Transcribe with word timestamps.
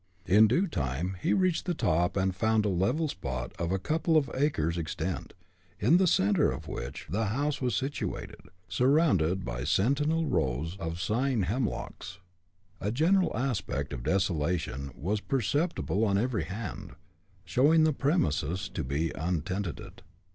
In 0.25 0.47
due 0.47 0.65
time 0.65 1.15
he 1.21 1.31
reached 1.31 1.65
the 1.67 1.75
top 1.75 2.17
and 2.17 2.35
found 2.35 2.65
a 2.65 2.69
level 2.69 3.07
spot 3.07 3.51
of 3.59 3.71
a 3.71 3.77
couple 3.77 4.17
of 4.17 4.31
acres 4.33 4.75
extent, 4.75 5.35
in 5.79 5.97
the 5.97 6.07
center 6.07 6.49
of 6.49 6.67
which 6.67 7.05
the 7.11 7.25
house 7.25 7.61
was 7.61 7.75
situated, 7.75 8.37
surrounded 8.67 9.45
by 9.45 9.63
sentinel 9.63 10.25
rows 10.25 10.75
of 10.77 10.99
sighing 10.99 11.43
hemlocks. 11.43 12.17
A 12.79 12.91
general 12.91 13.37
aspect 13.37 13.93
of 13.93 14.01
desolation 14.01 14.89
was 14.95 15.19
perceptible 15.21 16.03
on 16.03 16.17
every 16.17 16.45
hand, 16.45 16.93
showing 17.45 17.83
the 17.83 17.93
premises 17.93 18.69
to 18.69 18.83
be 18.83 19.11
untenanted. 19.13 20.01